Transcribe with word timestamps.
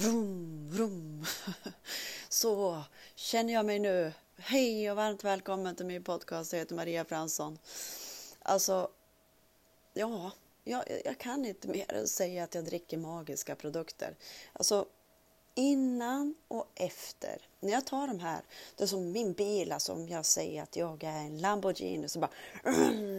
Vroom, 0.00 0.68
vroom! 0.70 1.26
Så 2.28 2.82
känner 3.14 3.52
jag 3.52 3.66
mig 3.66 3.78
nu. 3.78 4.12
Hej 4.36 4.90
och 4.90 4.96
varmt 4.96 5.24
välkommen 5.24 5.76
till 5.76 5.86
min 5.86 6.04
podcast. 6.04 6.52
Jag 6.52 6.60
heter 6.60 6.74
Maria 6.74 7.04
Fransson. 7.04 7.58
Alltså, 8.42 8.90
ja, 9.94 10.30
jag, 10.64 10.84
jag 11.04 11.18
kan 11.18 11.44
inte 11.44 11.68
mer 11.68 11.92
än 11.92 12.08
säga 12.08 12.44
att 12.44 12.54
jag 12.54 12.64
dricker 12.64 12.98
magiska 12.98 13.54
produkter. 13.54 14.16
Alltså, 14.52 14.86
innan 15.58 16.34
och 16.48 16.66
efter. 16.74 17.40
När 17.60 17.72
jag 17.72 17.86
tar 17.86 18.06
de 18.06 18.20
här, 18.20 18.42
det 18.76 18.82
är 18.82 18.86
som 18.86 19.12
min 19.12 19.32
bil, 19.32 19.72
alltså 19.72 19.92
om 19.92 20.08
jag 20.08 20.26
säger 20.26 20.62
att 20.62 20.76
jag 20.76 21.04
är 21.04 21.18
en 21.18 21.38
Lamborghini 21.38 22.08
så 22.08 22.18
bara 22.18 22.30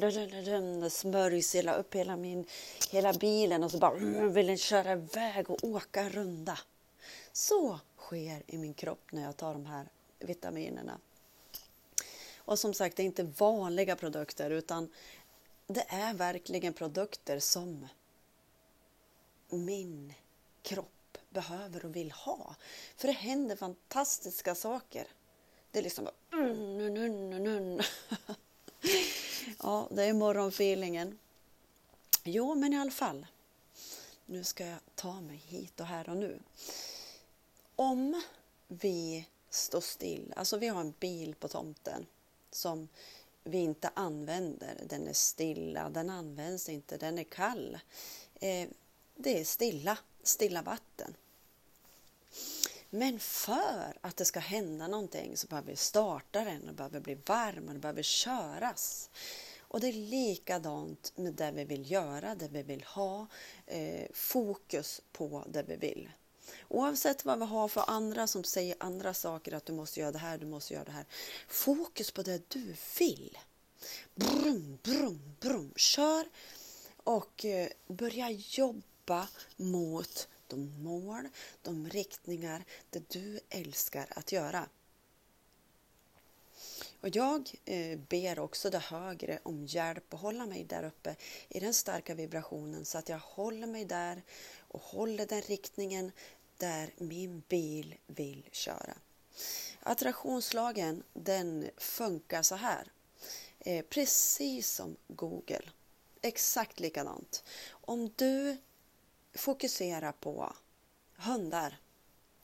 det 0.00 0.90
smörjs 0.90 1.54
hela 1.54 1.74
upp 1.74 1.94
hela, 1.94 2.16
min, 2.16 2.46
hela 2.90 3.12
bilen 3.12 3.64
och 3.64 3.70
så 3.70 3.78
bara 3.78 3.94
vill 4.28 4.46
den 4.46 4.58
köra 4.58 4.92
iväg 4.92 5.50
och 5.50 5.64
åka 5.64 6.08
runda. 6.08 6.58
Så 7.32 7.80
sker 7.96 8.42
i 8.46 8.58
min 8.58 8.74
kropp 8.74 9.12
när 9.12 9.22
jag 9.22 9.36
tar 9.36 9.52
de 9.52 9.66
här 9.66 9.88
vitaminerna. 10.18 10.98
Och 12.38 12.58
som 12.58 12.74
sagt, 12.74 12.96
det 12.96 13.02
är 13.02 13.04
inte 13.04 13.22
vanliga 13.22 13.96
produkter 13.96 14.50
utan 14.50 14.92
det 15.66 15.84
är 15.88 16.14
verkligen 16.14 16.72
produkter 16.72 17.38
som 17.38 17.88
min 19.48 20.14
kropp 20.62 20.95
behöver 21.36 21.84
och 21.84 21.96
vill 21.96 22.12
ha. 22.12 22.54
För 22.96 23.08
det 23.08 23.14
händer 23.14 23.56
fantastiska 23.56 24.54
saker. 24.54 25.06
Det 25.70 25.78
är 25.78 25.82
liksom 25.82 26.04
bara... 26.04 26.42
Mm, 26.42 26.96
mm, 26.96 27.46
mm. 27.46 27.80
ja, 29.62 29.88
det 29.90 30.04
är 30.04 30.12
morgonfeelingen. 30.12 31.18
Jo, 32.24 32.54
men 32.54 32.72
i 32.72 32.78
alla 32.78 32.90
fall. 32.90 33.26
Nu 34.26 34.44
ska 34.44 34.66
jag 34.66 34.78
ta 34.94 35.20
mig 35.20 35.36
hit 35.36 35.80
och 35.80 35.86
här 35.86 36.08
och 36.08 36.16
nu. 36.16 36.40
Om 37.76 38.22
vi 38.68 39.26
står 39.50 39.80
still, 39.80 40.32
alltså 40.36 40.58
vi 40.58 40.68
har 40.68 40.80
en 40.80 40.94
bil 41.00 41.34
på 41.34 41.48
tomten 41.48 42.06
som 42.50 42.88
vi 43.44 43.58
inte 43.58 43.90
använder. 43.94 44.80
Den 44.88 45.08
är 45.08 45.12
stilla, 45.12 45.88
den 45.88 46.10
används 46.10 46.68
inte, 46.68 46.96
den 46.96 47.18
är 47.18 47.24
kall. 47.24 47.78
Eh, 48.34 48.68
det 49.14 49.40
är 49.40 49.44
stilla, 49.44 49.98
stilla 50.22 50.62
vatten. 50.62 51.16
Men 52.96 53.18
för 53.18 53.98
att 54.00 54.16
det 54.16 54.24
ska 54.24 54.40
hända 54.40 54.88
någonting 54.88 55.36
så 55.36 55.46
behöver 55.46 55.70
vi 55.70 55.76
starta 55.76 56.44
den 56.44 56.68
och 56.68 56.74
behöver 56.74 57.00
bli 57.00 57.14
varm 57.14 57.68
och 57.68 57.74
det 57.74 57.80
behöver 57.80 58.02
köras. 58.02 59.10
Och 59.58 59.80
det 59.80 59.88
är 59.88 59.92
likadant 59.92 61.12
med 61.16 61.34
det 61.34 61.50
vi 61.50 61.64
vill 61.64 61.90
göra, 61.90 62.34
det 62.34 62.48
vi 62.48 62.62
vill 62.62 62.84
ha, 62.84 63.26
eh, 63.66 64.06
fokus 64.12 65.00
på 65.12 65.44
det 65.48 65.62
vi 65.62 65.76
vill. 65.76 66.10
Oavsett 66.68 67.24
vad 67.24 67.38
vi 67.38 67.44
har 67.44 67.68
för 67.68 67.84
andra 67.86 68.26
som 68.26 68.44
säger 68.44 68.76
andra 68.80 69.14
saker, 69.14 69.52
att 69.52 69.66
du 69.66 69.72
måste 69.72 70.00
göra 70.00 70.12
det 70.12 70.18
här, 70.18 70.38
du 70.38 70.46
måste 70.46 70.74
göra 70.74 70.84
det 70.84 70.92
här. 70.92 71.06
Fokus 71.48 72.10
på 72.10 72.22
det 72.22 72.50
du 72.50 72.74
vill. 72.98 73.38
Brum, 74.14 74.78
brum, 74.82 75.36
brum. 75.40 75.72
Kör 75.76 76.28
och 76.96 77.44
eh, 77.44 77.68
börja 77.86 78.30
jobba 78.30 79.28
mot 79.56 80.28
de 80.48 80.82
mål, 80.82 81.28
de 81.62 81.88
riktningar 81.88 82.64
det 82.90 83.08
du 83.08 83.40
älskar 83.50 84.06
att 84.10 84.32
göra. 84.32 84.68
Och 87.00 87.16
jag 87.16 87.50
eh, 87.64 87.98
ber 87.98 88.38
också 88.38 88.70
det 88.70 88.78
högre 88.78 89.38
om 89.42 89.66
hjälp 89.66 90.14
att 90.14 90.20
hålla 90.20 90.46
mig 90.46 90.64
där 90.64 90.84
uppe 90.84 91.16
i 91.48 91.60
den 91.60 91.74
starka 91.74 92.14
vibrationen 92.14 92.84
så 92.84 92.98
att 92.98 93.08
jag 93.08 93.18
håller 93.18 93.66
mig 93.66 93.84
där 93.84 94.22
och 94.58 94.80
håller 94.80 95.26
den 95.26 95.42
riktningen 95.42 96.12
där 96.56 96.90
min 96.96 97.42
bil 97.48 97.94
vill 98.06 98.48
köra. 98.52 98.94
Attraktionslagen 99.80 101.02
den 101.12 101.70
funkar 101.76 102.42
så 102.42 102.54
här. 102.54 102.92
Eh, 103.58 103.84
precis 103.84 104.70
som 104.70 104.96
Google. 105.08 105.62
Exakt 106.22 106.80
likadant. 106.80 107.44
Om 107.68 108.10
du 108.16 108.56
fokusera 109.36 110.12
på 110.12 110.52
hundar, 111.16 111.78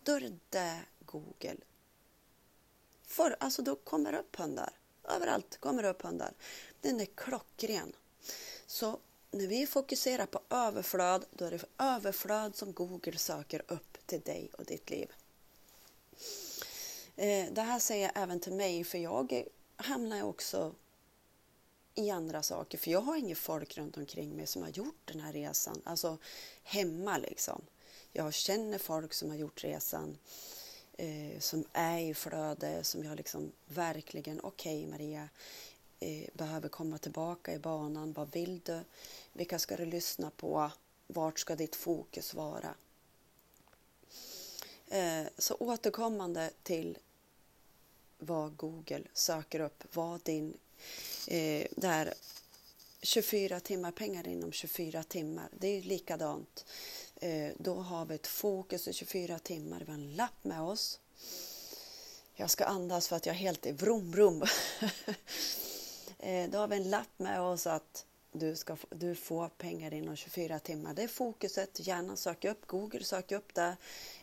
då 0.03 0.13
är 0.13 0.21
det 0.21 0.39
det 0.51 0.81
Google 1.07 1.57
För, 3.07 3.37
Alltså 3.41 3.63
då 3.63 3.77
kommer 3.77 4.13
det 4.13 4.19
upp 4.19 4.37
hundar. 4.37 4.73
Överallt 5.05 5.57
kommer 5.61 5.83
det 5.83 5.89
upp 5.89 6.03
hundar. 6.03 6.33
Den 6.81 7.01
är 7.01 7.07
klockren. 7.15 7.93
Så 8.67 8.99
när 9.31 9.47
vi 9.47 9.67
fokuserar 9.67 10.27
på 10.27 10.41
överflöd, 10.51 11.25
då 11.31 11.45
är 11.45 11.51
det 11.51 11.65
överflöd 11.79 12.57
som 12.57 12.73
Google 12.73 13.19
söker 13.19 13.63
upp 13.69 14.07
till 14.07 14.21
dig 14.21 14.51
och 14.59 14.65
ditt 14.65 14.91
liv. 14.91 15.13
Eh, 17.17 17.53
det 17.53 17.63
här 17.63 17.79
säger 17.79 18.03
jag 18.03 18.23
även 18.23 18.41
till 18.41 18.53
mig, 18.53 18.85
för 18.85 18.99
jag 18.99 19.45
hamnar 19.77 20.23
också 20.23 20.75
i 21.95 22.11
andra 22.11 22.43
saker. 22.43 22.79
För 22.79 22.91
jag 22.91 23.01
har 23.01 23.17
inget 23.17 23.39
folk 23.39 23.79
runt 23.79 23.97
omkring 23.97 24.37
mig 24.37 24.47
som 24.47 24.63
har 24.63 24.69
gjort 24.69 25.01
den 25.05 25.21
här 25.21 25.33
resan, 25.33 25.83
alltså 25.85 26.19
hemma 26.63 27.19
liksom. 27.19 27.63
Jag 28.13 28.35
känner 28.35 28.79
folk 28.79 29.13
som 29.13 29.31
har 29.31 29.37
gjort 29.37 29.65
resan, 29.65 30.19
eh, 30.93 31.39
som 31.41 31.65
är 31.73 31.99
i 31.99 32.15
flöde, 32.15 32.85
som 32.85 33.05
jag 33.05 33.17
liksom 33.17 33.53
verkligen, 33.67 34.41
okej 34.43 34.79
okay, 34.79 34.91
Maria, 34.91 35.29
eh, 36.01 36.29
behöver 36.33 36.69
komma 36.69 36.99
tillbaka 36.99 37.53
i 37.53 37.59
banan. 37.59 38.13
Vad 38.13 38.33
vill 38.33 38.61
du? 38.65 38.81
Vilka 39.33 39.59
ska 39.59 39.77
du 39.77 39.87
lyssna 39.87 40.31
på? 40.37 40.71
Vart 41.07 41.39
ska 41.39 41.57
ditt 41.57 41.77
fokus 41.77 42.35
vara? 42.35 42.75
Eh, 44.87 45.27
så 45.39 45.55
återkommande 45.55 46.51
till 46.63 46.99
vad 48.19 48.57
Google 48.57 49.03
söker 49.13 49.61
upp, 49.61 49.85
vad 49.93 50.21
din 50.21 50.59
eh, 51.27 51.67
där 51.77 52.15
24 53.03 53.61
timmar, 53.61 53.91
pengar 53.91 54.29
inom 54.29 54.53
24 54.53 55.03
timmar. 55.03 55.49
Det 55.59 55.79
är 55.79 55.83
likadant. 55.83 56.65
Eh, 57.17 57.51
då 57.59 57.75
har 57.75 58.07
vi 58.07 58.15
ett 58.15 58.27
fokus 58.27 58.89
i 58.89 58.93
24 58.93 59.39
timmar. 59.39 59.81
Vi 59.81 59.87
har 59.87 59.95
en 59.95 60.17
lapp 60.17 60.45
med 60.45 60.63
oss. 60.63 61.01
Jag 62.35 62.51
ska 62.51 62.65
andas 62.65 63.09
för 63.09 63.17
att 63.17 63.27
jag 63.27 63.35
är 63.35 63.39
helt 63.39 63.67
i 63.67 63.73
vrom 63.73 64.11
vrom. 64.11 64.43
eh, 66.19 66.51
då 66.51 66.59
har 66.59 66.69
vi 66.69 66.77
en 66.77 66.91
lapp 66.91 67.19
med 67.19 67.41
oss 67.41 67.67
att 67.67 68.05
du, 68.33 68.57
ska, 68.57 68.77
du 68.91 69.15
får 69.15 69.49
pengar 69.49 69.95
inom 69.95 70.17
24 70.17 70.59
timmar. 70.59 70.95
Det 70.95 71.03
är 71.03 71.09
fokuset. 71.09 71.87
Gärna 71.87 72.17
söka 72.17 72.51
upp 72.51 72.67
Google, 72.67 73.05
sök 73.05 73.33
upp 73.33 73.55
det 73.55 73.77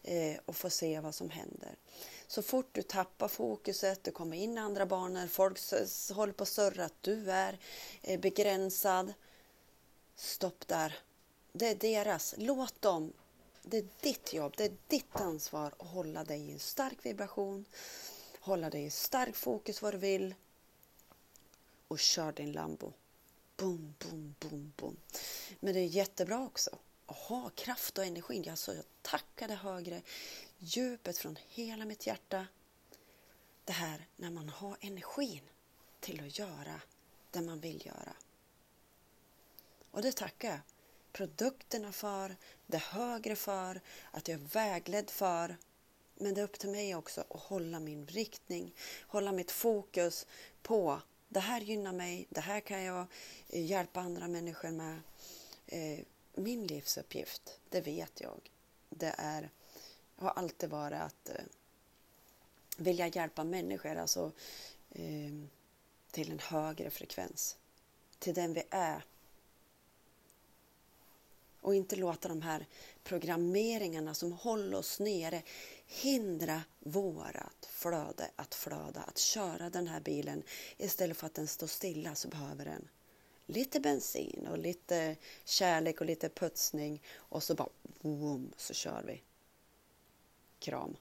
eh, 0.03 0.40
och 0.46 0.56
få 0.56 0.70
se 0.70 1.00
vad 1.00 1.16
som 1.16 1.30
händer. 1.30 1.75
Så 2.28 2.42
fort 2.42 2.69
du 2.72 2.81
tappar 2.81 3.28
fokuset, 3.28 4.03
det 4.03 4.12
kommer 4.12 4.38
in 4.38 4.58
andra 4.58 4.86
banor, 4.86 5.28
folk 5.28 5.59
håller 6.16 6.34
på 6.34 6.44
att 6.44 6.50
surra 6.50 6.86
att 6.86 7.02
du 7.03 7.31
är 7.31 7.58
eh, 8.02 8.19
begränsad. 8.19 9.14
Stopp 10.16 10.68
där. 10.68 11.00
Det 11.52 11.68
är 11.68 11.75
deras. 11.75 12.36
Låt 12.38 12.81
dem. 12.81 13.14
Det 13.64 13.78
är 13.78 13.88
ditt 14.02 14.34
jobb, 14.34 14.53
det 14.58 14.66
är 14.66 14.72
ditt 14.88 15.16
ansvar 15.16 15.74
att 15.78 15.88
hålla 15.88 16.24
dig 16.24 16.40
i 16.40 16.52
en 16.52 16.59
stark 16.59 16.98
vibration, 17.06 17.66
hålla 18.40 18.69
dig 18.69 18.86
i 18.86 18.90
stark 18.90 19.36
fokus 19.36 19.81
vad 19.81 19.94
du 19.94 19.98
vill 19.98 20.36
och 21.88 22.00
kör 22.00 22.31
din 22.31 22.52
Lambo. 22.52 22.94
Boom, 23.59 23.94
boom, 24.00 24.36
boom, 24.40 24.74
boom. 24.78 24.97
Men 25.59 25.74
det 25.74 25.80
är 25.80 25.86
jättebra 25.86 26.46
också 26.46 26.78
att 27.06 27.18
ha 27.18 27.50
kraft 27.50 27.97
och 27.97 28.06
energi. 28.06 28.50
Alltså, 28.50 28.74
jag 28.74 28.86
tackar 29.02 29.47
det 29.47 29.56
högre 29.56 30.02
djupet 30.58 31.18
från 31.18 31.38
hela 31.47 31.86
mitt 31.86 32.08
hjärta. 32.08 32.48
Det 33.66 33.74
här 33.74 34.08
när 34.16 34.31
man 34.31 34.50
har 34.50 34.78
energin 34.81 35.42
till 36.00 36.25
att 36.25 36.40
göra 36.40 36.81
det 37.31 37.42
man 37.42 37.59
vill 37.59 37.86
göra. 37.86 38.14
Och 39.92 40.02
det 40.02 40.16
tackar 40.16 40.50
jag 40.50 40.59
produkterna 41.12 41.92
för, 41.92 42.36
det 42.68 42.78
högre 42.78 43.36
för, 43.36 43.81
att 44.12 44.28
jag 44.28 44.42
är 44.42 44.46
vägledd 44.46 45.09
för. 45.09 45.57
Men 46.16 46.33
det 46.33 46.42
är 46.42 46.45
upp 46.45 46.60
till 46.60 46.69
mig 46.69 46.95
också 46.95 47.22
att 47.22 47.42
hålla 47.42 47.80
min 47.80 48.07
riktning, 48.07 48.75
hålla 49.07 49.31
mitt 49.31 49.51
fokus 49.51 50.25
på 50.62 51.01
det 51.30 51.40
här 51.40 51.62
gynnar 51.62 51.94
mig, 51.94 52.28
det 52.30 52.42
här 52.42 52.60
kan 52.60 52.84
jag 52.84 53.08
eh, 53.50 53.66
hjälpa 53.66 54.00
andra 54.00 54.28
människor 54.28 54.72
med. 54.72 55.02
Eh, 55.68 56.00
min 56.34 56.68
livsuppgift, 56.68 57.60
det 57.70 57.81
vet 57.81 58.22
jag, 58.22 58.52
det 58.90 59.16
är 59.18 59.50
har 60.16 60.30
alltid 60.30 60.70
varit 60.70 61.02
att 61.02 61.30
eh, 61.30 61.44
vilja 62.78 63.08
hjälpa 63.08 63.44
människor 63.44 63.96
alltså, 63.96 64.31
till 66.12 66.31
en 66.31 66.40
högre 66.40 66.90
frekvens. 66.90 67.58
Till 68.20 68.34
den 68.34 68.54
vi 68.54 68.64
är. 68.70 69.04
Och 71.61 71.75
inte 71.75 71.95
låta 71.95 72.27
de 72.27 72.41
här 72.41 72.65
programmeringarna 73.03 74.13
som 74.13 74.31
håller 74.31 74.77
oss 74.77 75.00
nere 75.00 75.41
hindra 75.85 76.63
vårat 76.79 77.69
flöde 77.69 78.31
att 78.35 78.56
flöda, 78.56 79.01
att 79.01 79.17
köra 79.17 79.69
den 79.69 79.88
här 79.88 80.00
bilen. 80.00 80.44
Istället 80.77 81.17
för 81.17 81.25
att 81.25 81.33
den 81.33 81.47
står 81.47 81.67
stilla 81.67 82.15
så 82.15 82.27
behöver 82.27 82.65
den 82.65 82.88
lite 83.45 83.79
bensin 83.79 84.47
och 84.51 84.57
lite 84.57 85.15
kärlek 85.45 86.01
och 86.01 86.07
lite 86.07 86.29
putsning 86.29 87.01
och 87.15 87.44
så 87.44 87.56
bara 87.56 87.69
boom, 88.01 88.53
så 88.57 88.73
kör 88.73 89.03
vi. 89.07 89.21
Kram! 90.59 90.97